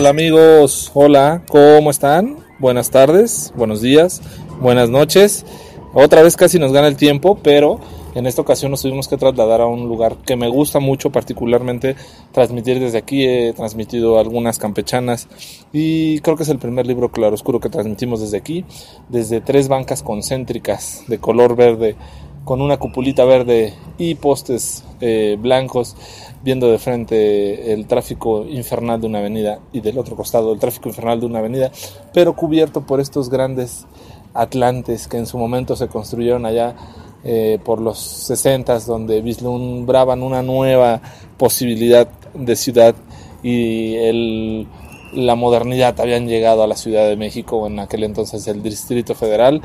[0.00, 0.90] tal amigos?
[0.94, 2.38] Hola, ¿cómo están?
[2.58, 4.22] Buenas tardes, buenos días,
[4.58, 5.44] buenas noches.
[5.92, 7.80] Otra vez casi nos gana el tiempo, pero
[8.14, 11.96] en esta ocasión nos tuvimos que trasladar a un lugar que me gusta mucho, particularmente
[12.32, 13.26] transmitir desde aquí.
[13.26, 15.28] He transmitido algunas campechanas
[15.70, 18.64] y creo que es el primer libro claroscuro que transmitimos desde aquí,
[19.10, 21.96] desde tres bancas concéntricas de color verde
[22.44, 25.96] con una cupulita verde y postes eh, blancos,
[26.42, 30.88] viendo de frente el tráfico infernal de una avenida y del otro costado el tráfico
[30.88, 31.70] infernal de una avenida,
[32.12, 33.86] pero cubierto por estos grandes
[34.34, 36.74] atlantes que en su momento se construyeron allá
[37.22, 41.02] eh, por los 60 donde vislumbraban una nueva
[41.36, 42.94] posibilidad de ciudad
[43.42, 44.66] y
[45.12, 46.00] la modernidad.
[46.00, 49.60] Habían llegado a la Ciudad de México, en aquel entonces el Distrito Federal,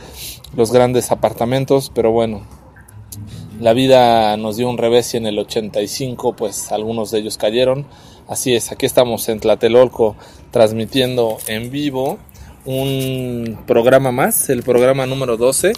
[0.55, 2.41] los grandes apartamentos, pero bueno,
[3.59, 7.85] la vida nos dio un revés y en el 85 pues algunos de ellos cayeron.
[8.27, 10.15] Así es, aquí estamos en Tlatelolco
[10.51, 12.17] transmitiendo en vivo
[12.65, 15.73] un programa más, el programa número 12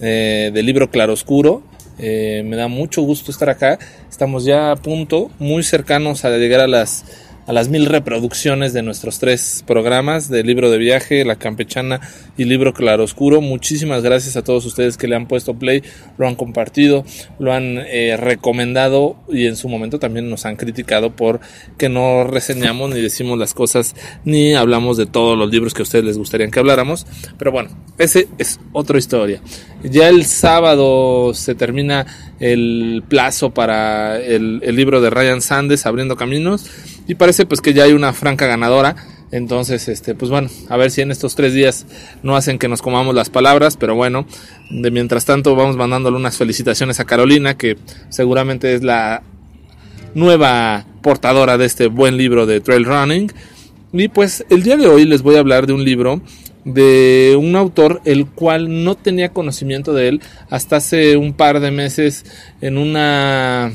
[0.00, 1.62] eh, del libro Claroscuro.
[1.98, 3.78] Eh, me da mucho gusto estar acá.
[4.08, 7.04] Estamos ya a punto, muy cercanos a llegar a las
[7.48, 11.98] a las mil reproducciones de nuestros tres programas de libro de viaje, La Campechana
[12.36, 13.40] y Libro Claroscuro.
[13.40, 15.82] Muchísimas gracias a todos ustedes que le han puesto play,
[16.18, 17.06] lo han compartido,
[17.38, 21.40] lo han eh, recomendado y en su momento también nos han criticado por
[21.78, 25.84] que no reseñamos ni decimos las cosas ni hablamos de todos los libros que a
[25.84, 27.06] ustedes les gustaría que habláramos.
[27.38, 29.40] Pero bueno, ese es otra historia.
[29.82, 32.06] Ya el sábado se termina
[32.40, 37.72] el plazo para el, el libro de Ryan Sandes, Abriendo Caminos y parece pues que
[37.72, 38.94] ya hay una franca ganadora.
[39.30, 41.86] Entonces, este, pues bueno, a ver si en estos tres días
[42.22, 44.26] no hacen que nos comamos las palabras, pero bueno,
[44.70, 47.76] de mientras tanto vamos mandándole unas felicitaciones a Carolina, que
[48.10, 49.22] seguramente es la
[50.14, 53.32] nueva portadora de este buen libro de Trail Running.
[53.92, 56.20] Y pues el día de hoy les voy a hablar de un libro
[56.64, 60.20] de un autor el cual no tenía conocimiento de él
[60.50, 62.26] hasta hace un par de meses
[62.60, 63.72] en una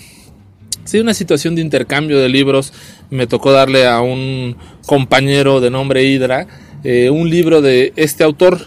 [0.85, 2.73] Sí, una situación de intercambio de libros.
[3.13, 4.57] Me tocó darle a un
[4.87, 6.47] compañero de nombre Hydra
[6.83, 8.57] eh, un libro de este autor,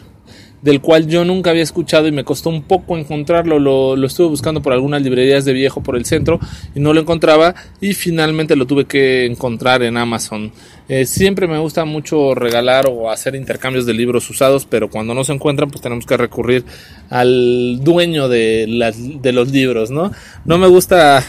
[0.63, 3.59] del cual yo nunca había escuchado y me costó un poco encontrarlo.
[3.59, 6.39] Lo, lo, estuve buscando por algunas librerías de viejo por el centro
[6.77, 10.53] y no lo encontraba y finalmente lo tuve que encontrar en Amazon.
[10.89, 15.25] Eh, siempre me gusta mucho regalar o hacer intercambios de libros usados, pero cuando no
[15.25, 16.65] se encuentran pues tenemos que recurrir
[17.11, 20.13] al dueño de, de los libros, ¿no?
[20.45, 21.25] No me gusta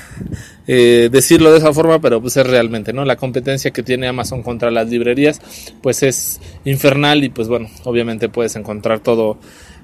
[0.69, 3.05] eh, decirlo de esa forma, pero pues es realmente, ¿no?
[3.05, 5.39] La competencia que tiene Amazon contra las librerías,
[5.81, 9.37] pues es infernal y pues bueno, obviamente puedes encontrar todo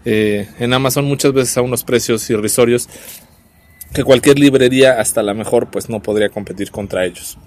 [0.03, 2.89] eh, en Amazon muchas veces a unos precios irrisorios
[3.93, 7.37] que cualquier librería, hasta la mejor, pues no podría competir contra ellos.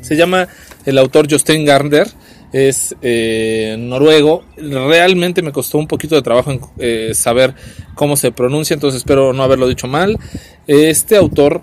[0.00, 0.48] Se llama
[0.86, 2.08] el autor Jostein Garnder,
[2.54, 4.44] es eh, noruego.
[4.56, 6.72] Realmente me costó un poquito de trabajo
[7.12, 7.54] saber
[7.94, 10.18] cómo se pronuncia, entonces espero no haberlo dicho mal.
[10.66, 11.60] Este autor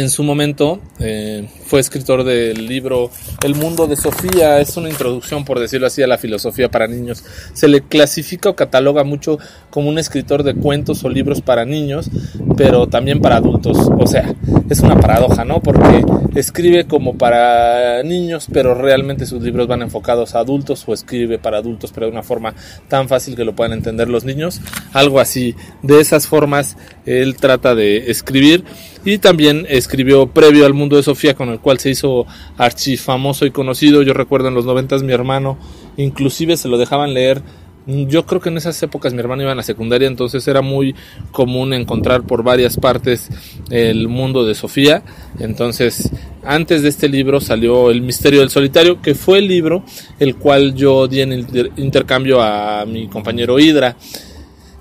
[0.00, 3.10] en su momento eh, fue escritor del libro
[3.44, 7.24] El mundo de Sofía, es una introducción, por decirlo así, a la filosofía para niños.
[7.52, 9.38] Se le clasifica o cataloga mucho
[9.70, 12.10] como un escritor de cuentos o libros para niños,
[12.56, 13.76] pero también para adultos.
[13.98, 14.34] O sea,
[14.68, 15.60] es una paradoja, ¿no?
[15.60, 16.04] Porque
[16.34, 21.58] escribe como para niños, pero realmente sus libros van enfocados a adultos o escribe para
[21.58, 22.54] adultos, pero de una forma
[22.88, 24.60] tan fácil que lo puedan entender los niños.
[24.92, 25.54] Algo así.
[25.82, 26.76] De esas formas
[27.06, 28.64] él trata de escribir
[29.04, 32.26] y también escribió previo al mundo de Sofía con el cual se hizo
[32.58, 34.02] archifamoso y conocido.
[34.02, 35.58] Yo recuerdo en los noventas mi hermano
[35.96, 37.42] inclusive se lo dejaban leer
[37.86, 40.94] yo creo que en esas épocas mi hermano iba a la secundaria, entonces era muy
[41.32, 43.28] común encontrar por varias partes
[43.70, 45.02] el mundo de Sofía.
[45.38, 46.10] Entonces,
[46.44, 49.82] antes de este libro salió El misterio del solitario, que fue el libro
[50.18, 51.46] el cual yo di en
[51.76, 53.96] intercambio a mi compañero Hydra.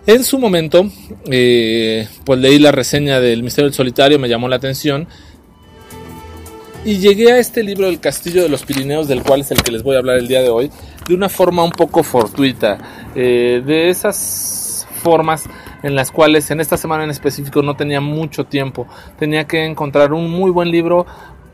[0.09, 0.89] En su momento,
[1.29, 5.07] eh, pues leí la reseña del Misterio del Solitario, me llamó la atención.
[6.83, 9.71] Y llegué a este libro del Castillo de los Pirineos, del cual es el que
[9.71, 10.71] les voy a hablar el día de hoy,
[11.07, 12.79] de una forma un poco fortuita.
[13.13, 15.43] Eh, de esas formas
[15.83, 18.87] en las cuales en esta semana en específico no tenía mucho tiempo.
[19.19, 21.05] Tenía que encontrar un muy buen libro,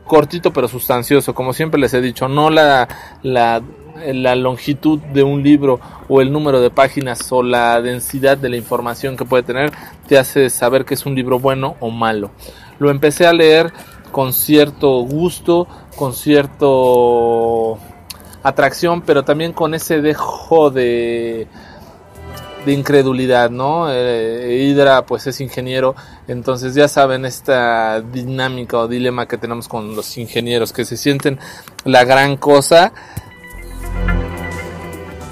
[0.06, 1.34] cortito pero sustancioso.
[1.34, 2.88] Como siempre les he dicho, no la
[4.12, 8.56] la longitud de un libro o el número de páginas o la densidad de la
[8.56, 9.72] información que puede tener
[10.06, 12.30] te hace saber que es un libro bueno o malo.
[12.78, 13.72] Lo empecé a leer
[14.12, 15.66] con cierto gusto,
[15.96, 17.78] con cierto
[18.42, 21.48] atracción, pero también con ese dejo de
[22.66, 23.86] de incredulidad, ¿no?
[23.88, 25.94] Eh, Hydra pues es ingeniero,
[26.26, 31.38] entonces ya saben esta dinámica o dilema que tenemos con los ingenieros que se sienten
[31.84, 32.92] la gran cosa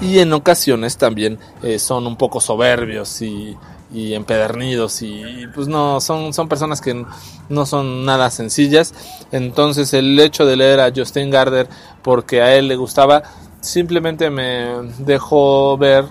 [0.01, 3.57] y en ocasiones también eh, son un poco soberbios y,
[3.93, 7.05] empedernidos y pues no son son personas que
[7.47, 8.93] no son nada sencillas.
[9.31, 11.69] Entonces el hecho de leer a Justin Gardner
[12.01, 13.23] porque a él le gustaba
[13.61, 16.09] simplemente me dejó ver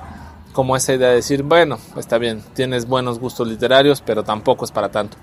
[0.55, 4.71] como esa idea de decir bueno está bien tienes buenos gustos literarios pero tampoco es
[4.71, 5.19] para tanto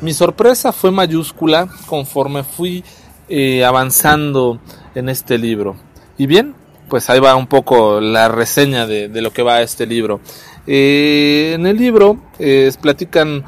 [0.00, 2.84] mi sorpresa fue mayúscula conforme fui
[3.28, 4.60] eh, avanzando
[4.94, 5.76] en este libro.
[6.18, 6.54] Y bien
[6.88, 10.20] pues ahí va un poco la reseña de, de lo que va este libro.
[10.66, 13.44] Eh, en el libro eh, platican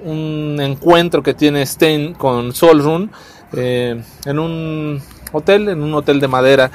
[0.00, 3.10] un encuentro que tiene Stein con Solrun
[3.52, 5.00] eh, en un
[5.32, 6.70] hotel, en un hotel de madera.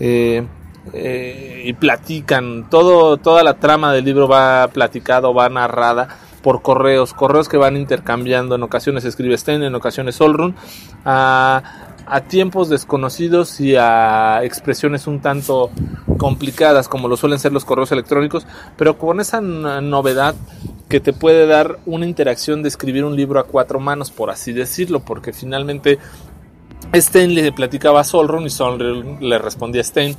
[0.00, 2.68] y platican.
[2.70, 6.08] Todo toda la trama del libro va platicado va narrada
[6.42, 8.54] por correos correos que van intercambiando.
[8.54, 10.54] En ocasiones escribe Stein en ocasiones Solrun
[11.04, 11.62] a
[12.10, 15.70] a tiempos desconocidos y a expresiones un tanto
[16.16, 18.46] complicadas como lo suelen ser los correos electrónicos,
[18.76, 20.34] pero con esa novedad
[20.88, 24.52] que te puede dar una interacción de escribir un libro a cuatro manos, por así
[24.52, 25.98] decirlo, porque finalmente
[26.94, 30.16] Stein le platicaba a Solron y Solron le respondía a Stein.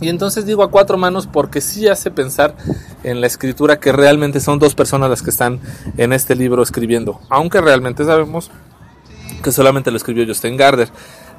[0.00, 2.54] Y entonces digo a cuatro manos porque sí hace pensar
[3.02, 5.60] en la escritura que realmente son dos personas las que están
[5.96, 8.50] en este libro escribiendo, aunque realmente sabemos
[9.42, 10.88] que solamente lo escribió Justin Gardner.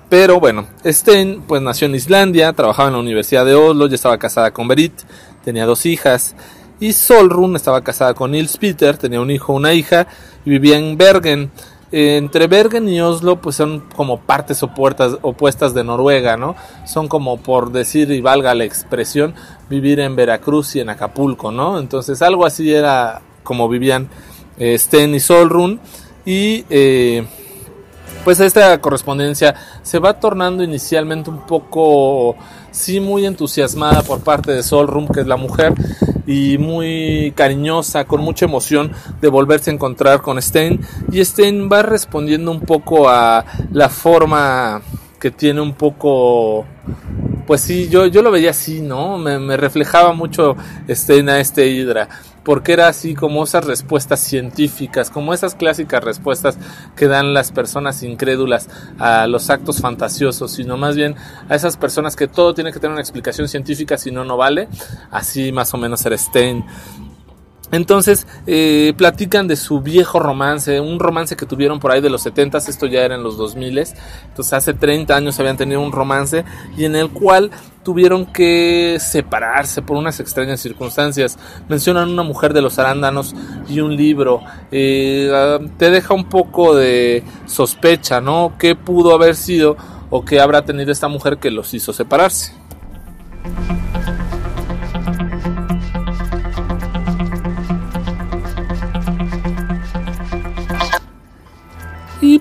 [0.09, 4.17] Pero bueno, Stein pues nació en Islandia, trabajaba en la Universidad de Oslo, ya estaba
[4.17, 4.93] casada con Berit,
[5.43, 6.35] tenía dos hijas.
[6.79, 10.07] Y Solrun estaba casada con Nils Peter, tenía un hijo, una hija,
[10.45, 11.51] y vivía en Bergen.
[11.91, 16.55] Entre Bergen y Oslo pues son como partes opuestas de Noruega, ¿no?
[16.85, 19.35] Son como por decir y valga la expresión,
[19.69, 21.79] vivir en Veracruz y en Acapulco, ¿no?
[21.79, 24.09] Entonces algo así era como vivían
[24.57, 25.79] eh, Sten y Solrun.
[26.25, 27.25] Y eh,
[28.27, 32.35] pues esta correspondencia se va tornando inicialmente un poco,
[32.71, 35.73] sí, muy entusiasmada por parte de Solrum, que es la mujer,
[36.25, 38.91] y muy cariñosa, con mucha emoción
[39.21, 40.81] de volverse a encontrar con Stein.
[41.09, 44.81] Y Stein va respondiendo un poco a la forma
[45.21, 46.65] que tiene un poco
[47.47, 49.17] pues sí, yo, yo lo veía así, ¿no?
[49.17, 50.55] Me, me reflejaba mucho
[50.87, 52.09] Stein a este Hydra
[52.47, 56.57] porque era así como esas respuestas científicas, como esas clásicas respuestas
[56.95, 61.15] que dan las personas incrédulas a los actos fantasiosos, sino más bien
[61.49, 64.69] a esas personas que todo tiene que tener una explicación científica, si no, no vale.
[65.11, 66.63] Así más o menos era Stein.
[67.71, 72.21] Entonces eh, platican de su viejo romance, un romance que tuvieron por ahí de los
[72.21, 76.45] 70, esto ya era en los 2000, entonces hace 30 años habían tenido un romance
[76.77, 77.51] y en el cual
[77.83, 81.39] tuvieron que separarse por unas extrañas circunstancias.
[81.69, 83.33] Mencionan una mujer de los arándanos
[83.69, 84.41] y un libro.
[84.71, 88.55] Eh, ah, te deja un poco de sospecha, ¿no?
[88.59, 89.77] ¿Qué pudo haber sido
[90.09, 92.53] o qué habrá tenido esta mujer que los hizo separarse?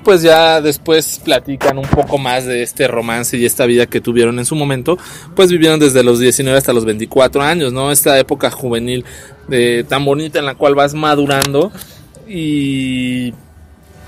[0.06, 4.38] Pues ya después platican un poco más de este romance y esta vida que tuvieron
[4.38, 4.96] en su momento.
[5.34, 7.90] Pues vivieron desde los 19 hasta los 24 años, ¿no?
[7.90, 9.04] Esta época juvenil
[9.48, 11.72] de, tan bonita en la cual vas madurando.
[12.28, 13.34] Y,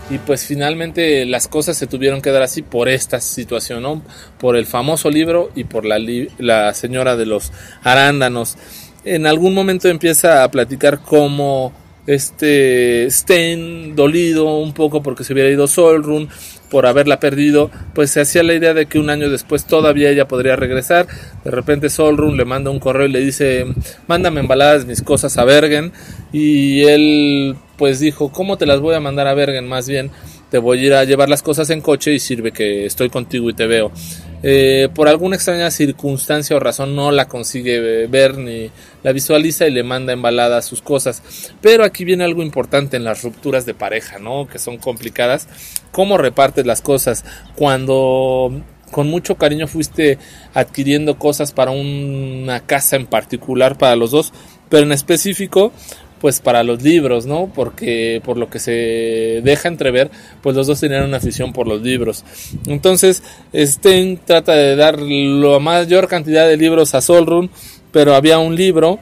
[0.08, 4.00] y pues finalmente las cosas se tuvieron que dar así por esta situación, ¿no?
[4.38, 5.98] Por el famoso libro y por la,
[6.38, 7.50] la señora de los
[7.82, 8.56] arándanos.
[9.04, 11.72] En algún momento empieza a platicar cómo
[12.08, 16.30] este Stein dolido un poco porque se hubiera ido Solrun
[16.70, 20.26] por haberla perdido, pues se hacía la idea de que un año después todavía ella
[20.26, 21.06] podría regresar.
[21.44, 23.66] De repente Solrun le manda un correo y le dice,
[24.06, 25.92] mándame embaladas mis cosas a Bergen.
[26.32, 29.68] Y él pues dijo, ¿cómo te las voy a mandar a Bergen?
[29.68, 30.10] Más bien
[30.50, 33.50] te voy a ir a llevar las cosas en coche y sirve que estoy contigo
[33.50, 33.92] y te veo.
[34.42, 38.70] Eh, por alguna extraña circunstancia o razón no la consigue ver ni
[39.02, 41.22] la visualiza y le manda embalada sus cosas.
[41.60, 44.46] Pero aquí viene algo importante en las rupturas de pareja, ¿no?
[44.46, 45.48] Que son complicadas.
[45.90, 47.24] ¿Cómo repartes las cosas?
[47.56, 48.52] Cuando
[48.90, 50.18] con mucho cariño fuiste
[50.54, 54.32] adquiriendo cosas para una casa en particular para los dos,
[54.68, 55.72] pero en específico
[56.20, 57.50] pues para los libros, ¿no?
[57.54, 60.10] Porque por lo que se deja entrever,
[60.42, 62.24] pues los dos tenían una afición por los libros.
[62.66, 63.22] Entonces,
[63.52, 67.50] Sten trata de dar la mayor cantidad de libros a Solrun,
[67.92, 68.98] pero había un libro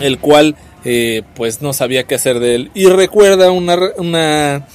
[0.00, 4.66] el cual eh, pues no sabía qué hacer de él y recuerda una, una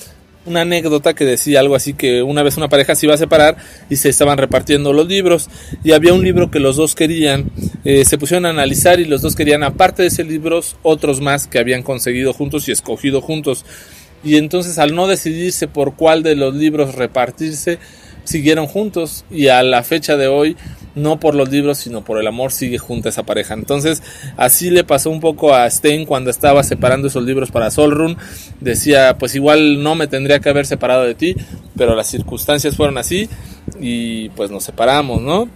[0.50, 3.58] una anécdota que decía algo así que una vez una pareja se iba a separar
[3.90, 5.50] y se estaban repartiendo los libros.
[5.84, 7.52] Y había un libro que los dos querían,
[7.86, 11.48] eh, se pusieron a analizar y los dos querían aparte de ese libro otros más
[11.48, 13.64] que habían conseguido juntos y escogido juntos.
[14.24, 17.78] Y entonces al no decidirse por cuál de los libros repartirse
[18.24, 19.26] siguieron juntos.
[19.30, 20.58] Y a la fecha de hoy
[21.00, 23.54] no por los libros, sino por el amor, sigue junto a esa pareja.
[23.54, 24.04] Entonces,
[24.38, 28.18] así le pasó un poco a Stein cuando estaba separando esos libros para Solrun.
[28.60, 31.36] Decía, pues igual no me tendría que haber separado de ti,
[31.76, 33.30] pero las circunstancias fueron así
[33.80, 35.50] y pues nos separamos, ¿no?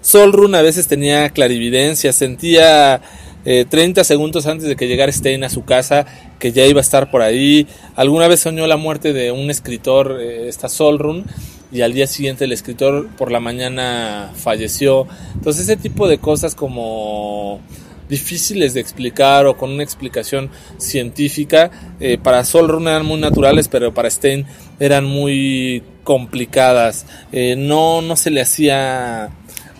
[0.00, 3.00] Solrun a veces tenía clarividencia, sentía
[3.44, 6.06] 30 eh, segundos antes de que llegara Stein a su casa
[6.38, 7.66] que ya iba a estar por ahí.
[7.96, 11.24] Alguna vez soñó la muerte de un escritor, eh, esta Solrun,
[11.70, 15.06] y al día siguiente el escritor por la mañana falleció.
[15.34, 17.60] Entonces ese tipo de cosas como
[18.08, 21.70] difíciles de explicar o con una explicación científica,
[22.00, 24.46] eh, para Solrun eran muy naturales, pero para Stein
[24.80, 27.06] eran muy complicadas.
[27.32, 29.30] Eh, no, no se le hacía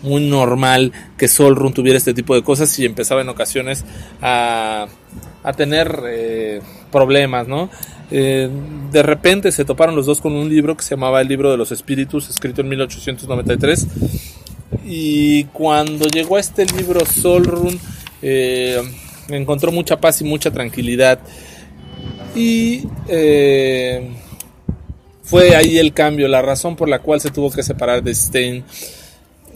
[0.03, 3.85] muy normal que Solrun tuviera este tipo de cosas y empezaba en ocasiones
[4.21, 4.87] a,
[5.43, 6.61] a tener eh,
[6.93, 7.71] problemas, ¿no?
[8.11, 8.49] Eh,
[8.91, 11.57] de repente se toparon los dos con un libro que se llamaba El libro de
[11.57, 13.87] los espíritus, escrito en 1893.
[14.87, 17.79] Y cuando llegó a este libro, Solrun
[18.23, 18.81] eh,
[19.29, 21.21] encontró mucha paz y mucha tranquilidad.
[22.35, 24.11] Y eh,
[25.23, 28.65] fue ahí el cambio, la razón por la cual se tuvo que separar de Stein.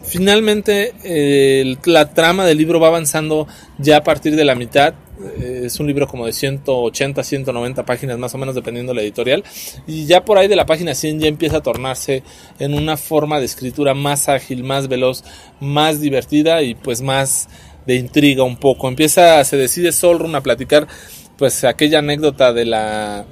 [0.04, 3.46] Finalmente, la trama del libro va avanzando
[3.78, 4.94] ya a partir de la mitad
[5.40, 9.44] es un libro como de 180, 190 páginas más o menos dependiendo de la editorial
[9.86, 12.22] y ya por ahí de la página 100 ya empieza a tornarse
[12.58, 15.24] en una forma de escritura más ágil, más veloz,
[15.60, 17.48] más divertida y pues más
[17.86, 18.88] de intriga un poco.
[18.88, 20.86] Empieza, se decide Solrun a platicar
[21.36, 23.24] pues aquella anécdota de la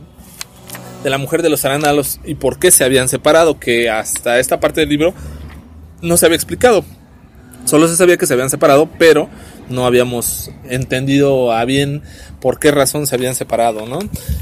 [1.02, 4.60] de la mujer de los arándalos y por qué se habían separado, que hasta esta
[4.60, 5.14] parte del libro
[6.02, 6.84] no se había explicado.
[7.70, 9.30] Solo se sabía que se habían separado, pero
[9.68, 12.02] no habíamos entendido a bien
[12.40, 14.00] por qué razón se habían separado, ¿no?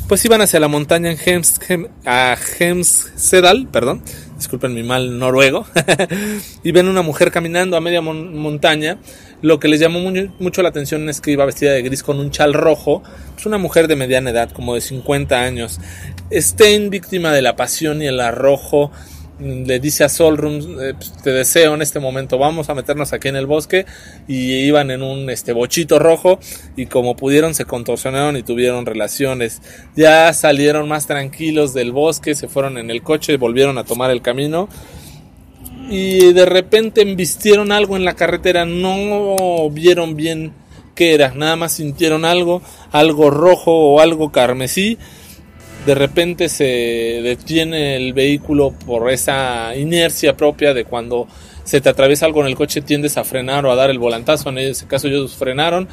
[0.09, 1.61] Pues iban hacia la montaña en Hems,
[2.07, 4.03] a Hemsedal, perdón,
[4.39, 5.67] disculpen mi mal noruego,
[6.63, 8.97] y ven una mujer caminando a media montaña.
[9.43, 10.01] Lo que les llamó
[10.39, 13.03] mucho la atención es que iba vestida de gris con un chal rojo.
[13.37, 15.81] Es una mujer de mediana edad, como de 50 años.
[16.33, 18.91] Stein, víctima de la pasión y el arrojo
[19.41, 23.29] le dice a Solrum, eh, pues, te deseo en este momento, vamos a meternos aquí
[23.29, 23.87] en el bosque
[24.27, 26.41] y iban en un este bochito rojo
[26.77, 29.63] y como pudieron se contorsionaron y tuvieron relaciones.
[29.95, 34.11] Ya salieron más tranquilos del bosque, se fueron en el coche y volvieron a tomar
[34.11, 34.69] el camino.
[35.91, 40.53] Y de repente embistieron algo en la carretera, no vieron bien
[40.95, 42.61] qué era, nada más sintieron algo,
[42.93, 44.99] algo rojo o algo carmesí
[45.89, 46.65] de repente se
[47.23, 51.27] detiene el vehículo por esa inercia propia de cuando
[51.65, 54.51] se te atraviesa algo en el coche tiendes a frenar o a dar el volantazo.
[54.51, 55.89] En ese caso ellos frenaron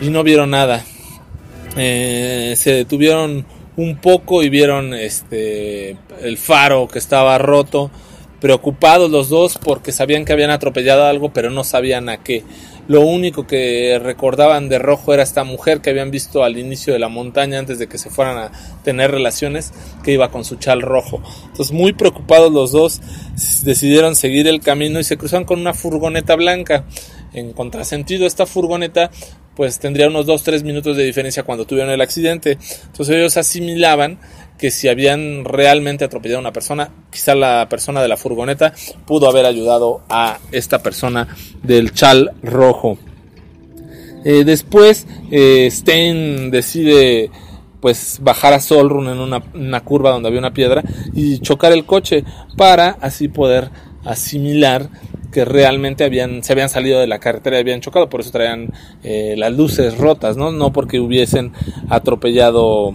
[0.00, 0.84] y no vieron nada.
[1.76, 3.44] Eh, se detuvieron
[3.74, 7.90] un poco y vieron este el faro que estaba roto.
[8.42, 12.42] Preocupados los dos porque sabían que habían atropellado algo pero no sabían a qué.
[12.88, 16.98] Lo único que recordaban de rojo era esta mujer que habían visto al inicio de
[16.98, 19.72] la montaña antes de que se fueran a tener relaciones,
[20.02, 21.22] que iba con su chal rojo.
[21.44, 23.00] Entonces, muy preocupados los dos,
[23.62, 26.84] decidieron seguir el camino y se cruzaron con una furgoneta blanca.
[27.32, 29.12] En contrasentido, esta furgoneta
[29.54, 32.58] pues tendría unos 2-3 minutos de diferencia cuando tuvieron el accidente.
[32.86, 34.18] Entonces ellos asimilaban
[34.58, 38.72] que si habían realmente atropellado a una persona, quizá la persona de la furgoneta
[39.06, 41.28] pudo haber ayudado a esta persona
[41.62, 42.98] del chal rojo.
[44.24, 47.30] Eh, después eh, Stein decide
[47.80, 51.84] pues bajar a Solrun en una, una, curva donde había una piedra y chocar el
[51.84, 52.22] coche
[52.56, 53.70] para así poder
[54.04, 54.88] asimilar
[55.32, 58.70] que realmente habían, se habían salido de la carretera y habían chocado, por eso traían
[59.02, 60.52] eh, las luces rotas, ¿no?
[60.52, 61.52] No porque hubiesen
[61.88, 62.94] atropellado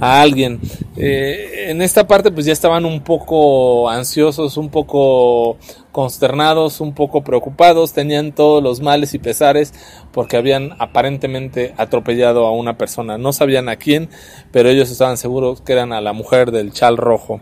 [0.00, 0.60] a alguien.
[0.96, 5.58] Eh, en esta parte pues ya estaban un poco ansiosos, un poco
[5.92, 9.72] consternados, un poco preocupados, tenían todos los males y pesares
[10.10, 13.18] porque habían aparentemente atropellado a una persona.
[13.18, 14.08] No sabían a quién,
[14.50, 17.40] pero ellos estaban seguros que eran a la mujer del chal rojo.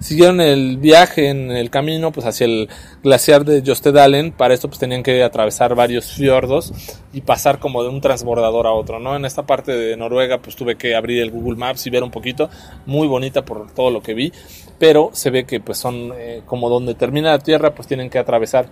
[0.00, 2.68] Siguieron el viaje en el camino pues hacia el
[3.02, 4.32] glaciar de Jostedalen.
[4.32, 6.72] Para esto pues tenían que atravesar varios fiordos
[7.12, 9.14] y pasar como de un transbordador a otro, ¿no?
[9.14, 12.10] En esta parte de Noruega pues tuve que abrir el Google Maps y ver un
[12.10, 12.50] poquito,
[12.86, 14.32] muy bonita por todo lo que vi,
[14.78, 18.18] pero se ve que pues son eh, como donde termina la tierra pues tienen que
[18.18, 18.66] atravesar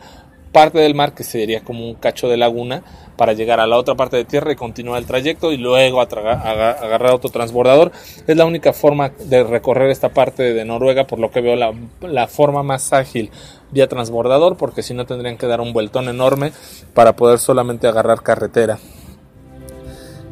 [0.52, 2.82] parte del mar que sería como un cacho de laguna
[3.16, 7.12] para llegar a la otra parte de tierra y continuar el trayecto y luego agarrar
[7.12, 7.90] otro transbordador.
[8.26, 12.28] Es la única forma de recorrer esta parte de Noruega, por lo que veo la,
[12.28, 13.30] forma más ágil
[13.70, 16.52] vía transbordador, porque si no tendrían que dar un vueltón enorme
[16.94, 18.78] para poder solamente agarrar carretera.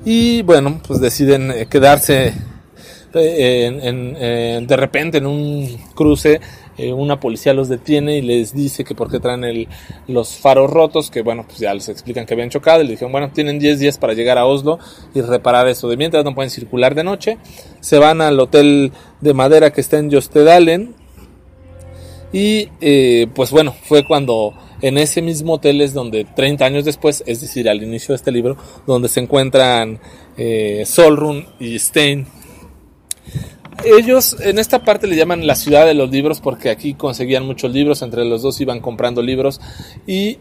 [0.04, 2.32] Y bueno, pues deciden eh, quedarse
[3.12, 6.40] eh, en, de repente en un cruce
[6.80, 9.68] eh, una policía los detiene y les dice que por qué traen
[10.08, 13.12] los faros rotos, que bueno, pues ya les explican que habían chocado y le dijeron,
[13.12, 14.78] bueno, tienen 10 días para llegar a Oslo
[15.14, 15.88] y reparar eso.
[15.88, 17.38] De mientras no pueden circular de noche,
[17.80, 20.94] se van al hotel de madera que está en Jostedalen
[22.32, 27.22] y eh, pues bueno, fue cuando en ese mismo hotel es donde 30 años después,
[27.26, 28.56] es decir, al inicio de este libro,
[28.86, 30.00] donde se encuentran
[30.36, 32.26] eh, Solrun y Stein.
[33.84, 37.72] Ellos en esta parte le llaman la ciudad de los libros porque aquí conseguían muchos
[37.72, 39.60] libros, entre los dos iban comprando libros
[40.06, 40.38] y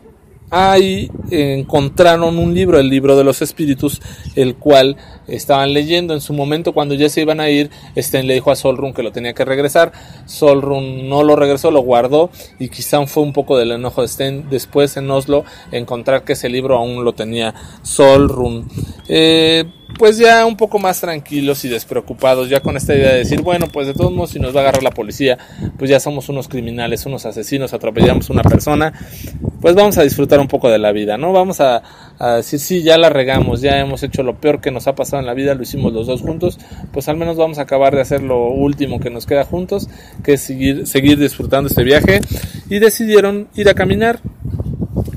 [0.52, 4.02] ahí encontraron un libro, el libro de los espíritus,
[4.36, 8.34] el cual estaban leyendo en su momento cuando ya se iban a ir, Sten le
[8.34, 9.92] dijo a Solrun que lo tenía que regresar,
[10.26, 14.50] Solrun no lo regresó, lo guardó y quizá fue un poco del enojo de Sten
[14.50, 17.54] después en Oslo encontrar que ese libro aún lo tenía
[17.84, 18.68] Solrun.
[19.08, 19.66] Eh,
[19.98, 23.68] pues ya un poco más tranquilos y despreocupados, ya con esta idea de decir, bueno,
[23.68, 25.38] pues de todos modos si nos va a agarrar la policía,
[25.78, 28.94] pues ya somos unos criminales, unos asesinos, atropellamos a una persona,
[29.62, 31.34] pues vamos a disfrutar un poco de la vida, ¿no?
[31.34, 31.82] Vamos a,
[32.38, 35.26] decir, sí, ya la regamos, ya hemos hecho lo peor que nos ha pasado en
[35.26, 36.60] la vida, lo hicimos los dos juntos,
[36.92, 39.90] pues al menos vamos a acabar de hacer lo último que nos queda juntos,
[40.24, 42.22] que es seguir, seguir disfrutando este viaje,
[42.70, 44.20] y decidieron ir a caminar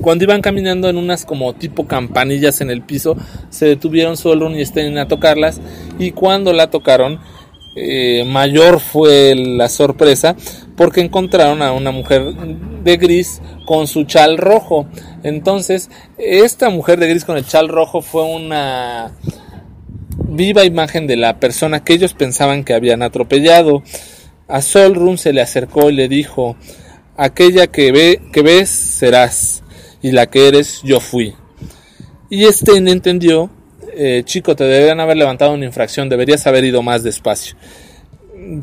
[0.03, 3.15] cuando iban caminando en unas como tipo campanillas en el piso,
[3.49, 5.61] se detuvieron Solrun y Stein a tocarlas
[5.97, 7.21] y cuando la tocaron,
[7.77, 10.35] eh, mayor fue la sorpresa
[10.75, 12.35] porque encontraron a una mujer
[12.83, 14.87] de gris con su chal rojo.
[15.23, 19.13] Entonces, esta mujer de gris con el chal rojo fue una
[20.27, 23.83] viva imagen de la persona que ellos pensaban que habían atropellado.
[24.49, 26.57] A Solrun se le acercó y le dijo,
[27.15, 29.62] aquella que, ve, que ves serás
[30.03, 31.33] y la que eres yo fui.
[32.29, 33.49] Y este entendió,
[33.95, 37.55] eh, chico, te deberían haber levantado una infracción, deberías haber ido más despacio.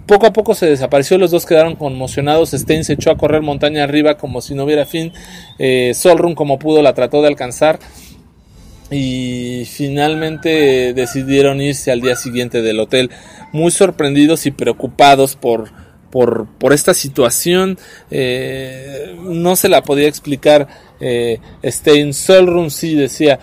[0.06, 2.50] Poco a poco se desapareció, los dos quedaron conmocionados.
[2.50, 5.12] Stein se echó a correr montaña arriba como si no hubiera fin.
[5.58, 5.92] Eh,
[6.34, 7.78] como pudo, la trató de alcanzar.
[8.90, 13.10] Y finalmente decidieron irse al día siguiente del hotel,
[13.52, 15.70] muy sorprendidos y preocupados por,
[16.10, 17.78] por, por esta situación.
[18.10, 20.68] Eh, no se la podía explicar
[21.00, 23.40] eh, Stein Solrun sí decía,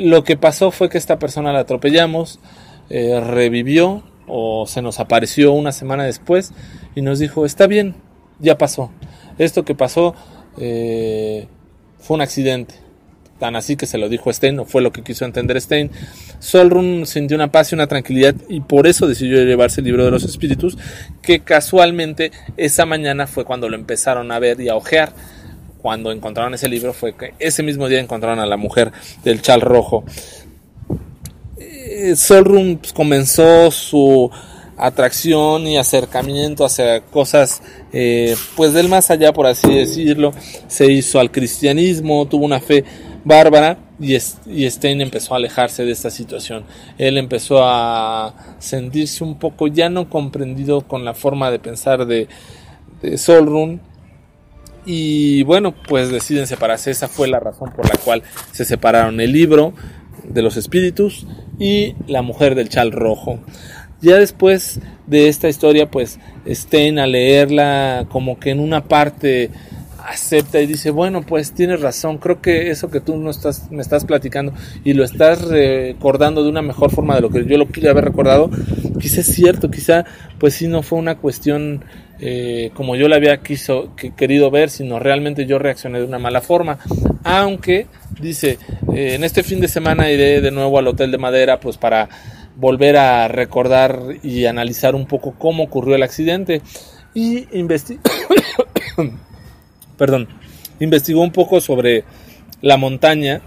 [0.00, 2.40] lo que pasó fue que esta persona la atropellamos,
[2.88, 6.52] eh, revivió o se nos apareció una semana después
[6.94, 7.94] y nos dijo, está bien,
[8.38, 8.90] ya pasó.
[9.38, 10.14] Esto que pasó
[10.58, 11.46] eh,
[11.98, 12.74] fue un accidente.
[13.38, 15.90] Tan así que se lo dijo Stein, no fue lo que quiso entender Stein.
[16.40, 20.10] Solrun sintió una paz y una tranquilidad y por eso decidió llevarse el libro de
[20.10, 20.76] los espíritus,
[21.22, 25.14] que casualmente esa mañana fue cuando lo empezaron a ver y a ojear
[25.80, 28.92] cuando encontraron ese libro fue que ese mismo día encontraron a la mujer
[29.24, 30.04] del chal rojo.
[31.58, 34.30] Eh, Solrun pues, comenzó su
[34.76, 37.62] atracción y acercamiento hacia cosas
[37.92, 40.32] eh, pues del más allá por así decirlo.
[40.68, 42.84] Se hizo al cristianismo tuvo una fe
[43.24, 44.18] bárbara y,
[44.70, 46.64] Stein empezó a alejarse de esta situación.
[46.96, 52.28] Él empezó a sentirse un poco ya no comprendido con la forma de pensar de,
[53.02, 53.80] de Solrun
[54.84, 56.90] y bueno, pues deciden separarse.
[56.90, 59.72] Esa fue la razón por la cual se separaron el libro
[60.24, 61.26] de los espíritus
[61.58, 63.40] y la mujer del chal rojo.
[64.00, 69.50] Ya después de esta historia, pues estén a leerla como que en una parte
[70.06, 73.82] acepta y dice, bueno, pues tienes razón, creo que eso que tú no estás, me
[73.82, 74.52] estás platicando
[74.84, 78.06] y lo estás recordando de una mejor forma de lo que yo lo quería haber
[78.06, 78.50] recordado,
[78.98, 80.04] quizá es cierto, quizá
[80.38, 81.84] pues sí no fue una cuestión
[82.22, 86.42] eh, como yo la había quiso, querido ver, sino realmente yo reaccioné de una mala
[86.42, 86.78] forma.
[87.24, 87.86] Aunque,
[88.20, 88.58] dice,
[88.94, 92.08] eh, en este fin de semana iré de nuevo al Hotel de Madera, pues para
[92.56, 96.60] volver a recordar y analizar un poco cómo ocurrió el accidente.
[97.14, 97.46] Y
[99.96, 100.28] Perdón,
[100.78, 102.04] investigó un poco sobre
[102.60, 103.40] la montaña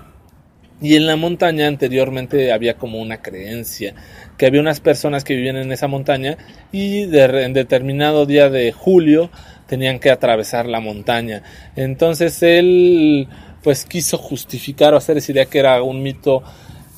[0.83, 3.95] y en la montaña anteriormente había como una creencia,
[4.37, 6.37] que había unas personas que vivían en esa montaña
[6.73, 9.31] y en determinado día de julio
[9.65, 11.41] tenían que atravesar la montaña.
[11.77, 13.29] Entonces él
[13.63, 16.43] pues quiso justificar o hacer esa idea que era un mito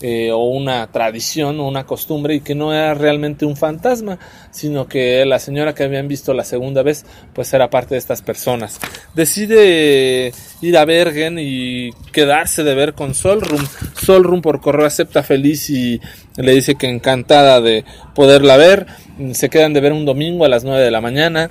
[0.01, 4.19] eh, o una tradición o una costumbre y que no era realmente un fantasma,
[4.51, 8.21] sino que la señora que habían visto la segunda vez pues era parte de estas
[8.21, 8.79] personas.
[9.13, 13.65] Decide ir a Bergen y quedarse de ver con Solrum.
[13.95, 16.01] Solrum por correo acepta feliz y
[16.35, 18.87] le dice que encantada de poderla ver.
[19.31, 21.47] Se quedan de ver un domingo a las 9 de la mañana.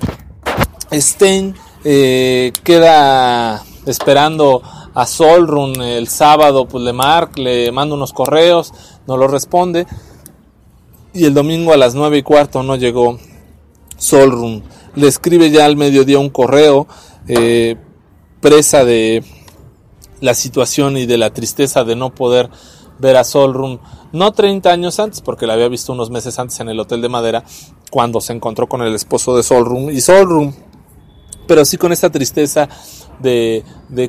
[0.91, 4.61] Stein eh, queda esperando
[4.95, 8.73] a Solrun el sábado, pues le marca, le manda unos correos,
[9.05, 9.85] no lo responde.
[11.13, 13.19] Y el domingo a las nueve y cuarto no llegó
[13.97, 14.63] Solrun
[14.95, 16.87] le escribe ya al mediodía un correo,
[17.27, 17.75] eh,
[18.41, 19.23] presa de
[20.21, 22.49] la situación y de la tristeza de no poder
[22.99, 23.79] ver a Solrun,
[24.13, 27.09] no 30 años antes, porque la había visto unos meses antes en el Hotel de
[27.09, 27.43] Madera,
[27.91, 30.55] cuando se encontró con el esposo de Solrun y Solrun,
[31.47, 32.69] pero sí con esa tristeza
[33.19, 33.63] de,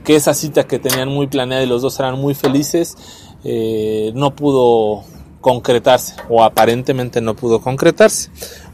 [0.05, 2.97] que esa cita que tenían muy planeada y los dos eran muy felices,
[3.45, 5.05] eh, no pudo
[5.41, 8.31] concretarse, o aparentemente no pudo concretarse,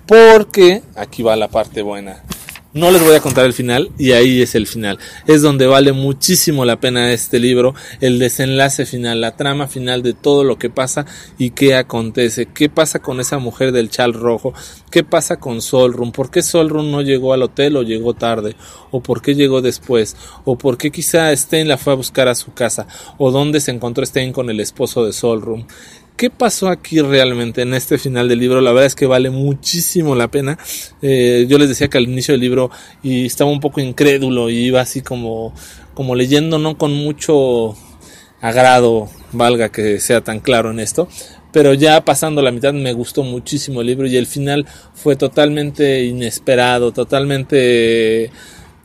[0.07, 2.23] porque aquí va la parte buena.
[2.75, 4.99] No les voy a contar el final y ahí es el final.
[5.27, 10.15] Es donde vale muchísimo la pena este libro, el desenlace final, la trama final de
[10.15, 11.05] todo lo que pasa
[11.37, 14.55] y qué acontece, qué pasa con esa mujer del chal rojo,
[14.91, 18.57] qué pasa con Solrun, por qué Solrun no llegó al hotel o llegó tarde,
[18.91, 22.35] o por qué llegó después, o por qué quizá Stein la fue a buscar a
[22.35, 22.87] su casa,
[23.19, 25.67] o dónde se encontró Stein con el esposo de Solrun.
[26.17, 28.61] ¿Qué pasó aquí realmente en este final del libro?
[28.61, 30.59] La verdad es que vale muchísimo la pena.
[31.01, 32.71] Eh, yo les decía que al inicio del libro
[33.03, 35.53] y estaba un poco incrédulo y iba así como,
[35.95, 37.77] como leyendo, no con mucho
[38.41, 41.09] agrado, valga que sea tan claro en esto,
[41.53, 46.05] pero ya pasando la mitad me gustó muchísimo el libro y el final fue totalmente
[46.05, 48.31] inesperado, totalmente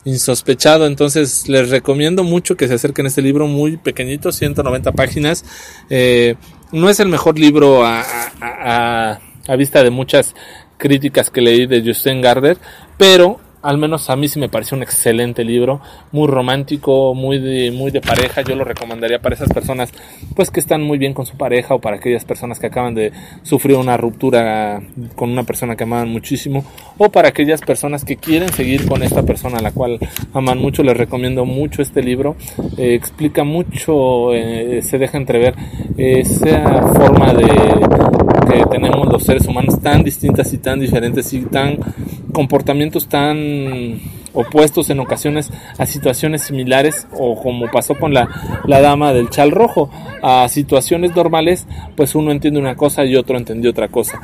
[0.05, 0.85] insospechado.
[0.85, 5.43] Entonces les recomiendo mucho que se acerquen a este libro muy pequeñito, 190 páginas.
[5.89, 6.35] Eh,
[6.71, 9.19] no es el mejor libro a,
[9.57, 10.35] vista de muchas
[10.77, 12.57] críticas que leí de Justin Gardner,
[12.97, 15.81] pero al menos a mí sí me pareció un excelente libro,
[16.13, 19.91] muy romántico, muy de, muy de pareja, yo lo recomendaría para esas personas
[20.37, 23.11] pues que están muy bien con su pareja o para aquellas personas que acaban de
[23.43, 24.81] sufrir una ruptura
[25.17, 26.63] con una persona que amaban muchísimo
[26.97, 29.99] o para aquellas personas que quieren seguir con esta persona a la cual
[30.33, 32.37] aman mucho, les recomiendo mucho este libro,
[32.77, 35.55] eh, explica mucho, eh, se deja entrever
[35.97, 38.16] esa forma de
[38.47, 41.77] que tenemos los seres humanos tan distintas y tan diferentes y tan
[42.31, 43.99] comportamientos tan
[44.33, 48.29] opuestos en ocasiones a situaciones similares o como pasó con la,
[48.65, 49.89] la, dama del chal rojo.
[50.21, 54.21] A situaciones normales pues uno entiende una cosa y otro entendió otra cosa.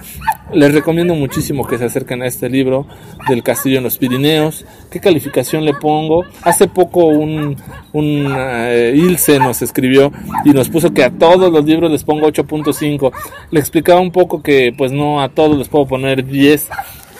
[0.53, 2.85] Les recomiendo muchísimo que se acerquen a este libro
[3.27, 4.65] del castillo en los Pirineos.
[4.91, 7.57] Qué calificación le pongo hace poco un,
[7.91, 10.11] un eh, Ilse nos escribió
[10.45, 13.11] y nos puso que a todos los libros les pongo 8.5
[13.51, 16.69] le explicaba un poco que pues no a todos les puedo poner 10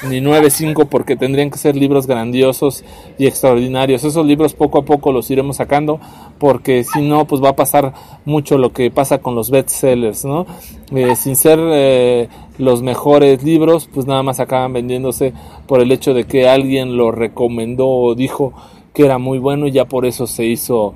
[0.10, 2.84] ni 9.5 porque tendrían que ser libros grandiosos
[3.18, 4.04] y extraordinarios.
[4.04, 6.00] Esos libros poco a poco los iremos sacando
[6.40, 7.94] porque si no pues va a pasar
[8.26, 10.46] mucho lo que pasa con los bestsellers, ¿no?
[10.92, 15.34] Eh, sin ser eh, los mejores libros pues nada más acaban vendiéndose
[15.68, 18.54] por el hecho de que alguien lo recomendó o dijo
[18.94, 20.94] que era muy bueno y ya por eso se hizo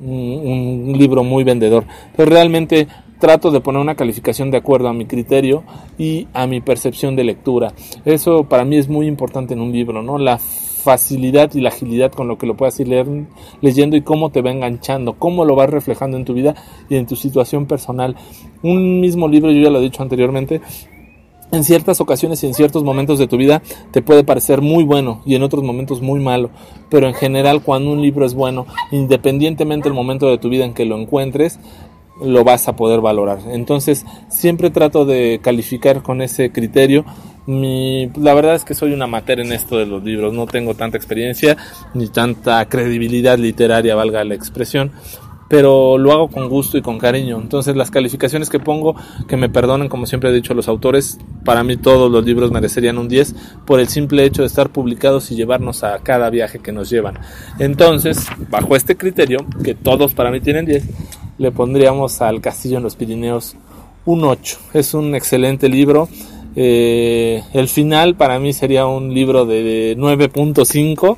[0.00, 1.84] un, un libro muy vendedor.
[2.16, 2.88] Pero realmente
[3.18, 5.64] trato de poner una calificación de acuerdo a mi criterio
[5.98, 7.72] y a mi percepción de lectura.
[8.04, 10.18] Eso para mí es muy importante en un libro, ¿no?
[10.18, 13.08] La facilidad y la agilidad con lo que lo puedas ir leer,
[13.60, 16.54] leyendo y cómo te va enganchando, cómo lo vas reflejando en tu vida
[16.88, 18.14] y en tu situación personal.
[18.62, 20.60] Un mismo libro, yo ya lo he dicho anteriormente,
[21.52, 25.22] en ciertas ocasiones y en ciertos momentos de tu vida te puede parecer muy bueno
[25.24, 26.50] y en otros momentos muy malo,
[26.90, 30.74] pero en general cuando un libro es bueno, independientemente del momento de tu vida en
[30.74, 31.58] que lo encuentres,
[32.20, 33.38] lo vas a poder valorar.
[33.50, 37.04] Entonces, siempre trato de calificar con ese criterio.
[37.46, 40.74] Mi, la verdad es que soy un amateur en esto de los libros, no tengo
[40.74, 41.56] tanta experiencia
[41.94, 44.90] ni tanta credibilidad literaria, valga la expresión,
[45.48, 47.38] pero lo hago con gusto y con cariño.
[47.40, 48.96] Entonces las calificaciones que pongo,
[49.28, 52.98] que me perdonen como siempre he dicho los autores, para mí todos los libros merecerían
[52.98, 56.72] un 10 por el simple hecho de estar publicados y llevarnos a cada viaje que
[56.72, 57.20] nos llevan.
[57.60, 60.82] Entonces, bajo este criterio, que todos para mí tienen 10,
[61.38, 63.56] le pondríamos al Castillo en los Pirineos
[64.04, 64.58] un 8.
[64.72, 66.08] Es un excelente libro.
[66.54, 71.16] Eh, el final para mí sería un libro de 9.5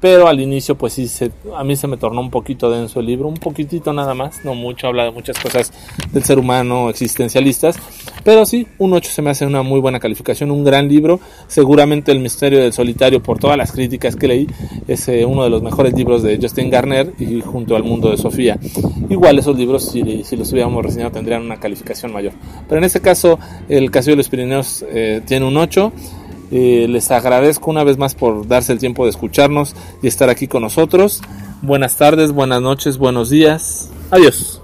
[0.00, 3.06] pero al inicio pues sí, se, a mí se me tornó un poquito denso el
[3.06, 5.72] libro, un poquitito nada más, no mucho, habla de muchas cosas
[6.12, 7.76] del ser humano existencialistas,
[8.24, 12.12] pero sí, un 8 se me hace una muy buena calificación, un gran libro, seguramente
[12.12, 14.46] El misterio del solitario, por todas las críticas que leí,
[14.86, 18.16] es eh, uno de los mejores libros de Justin Garner y junto al mundo de
[18.16, 18.58] Sofía.
[19.08, 22.32] Igual esos libros, si, si los hubiéramos reseñado, tendrían una calificación mayor.
[22.68, 25.92] Pero en este caso, el Castillo de los Pirineos eh, tiene un 8
[26.50, 30.48] eh, les agradezco una vez más por darse el tiempo de escucharnos y estar aquí
[30.48, 31.22] con nosotros.
[31.62, 33.90] Buenas tardes, buenas noches, buenos días.
[34.10, 34.62] Adiós.